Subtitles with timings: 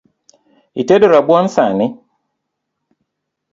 [0.81, 1.87] Itedo rabuon sani?